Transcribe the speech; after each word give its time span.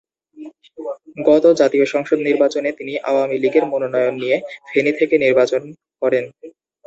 গত 1.25 1.45
জাতীয় 1.59 1.85
সংসদ 1.93 2.19
নির্বাচনে 2.21 2.69
তিনি 2.79 2.93
আওয়ামী 3.09 3.37
লীগের 3.39 3.65
মনোনয়ন 3.65 4.15
নিয়ে 4.15 4.37
ফেনী 4.69 4.91
থেকে 4.99 5.15
নির্বাচন 5.17 5.61
করেন। 6.01 6.25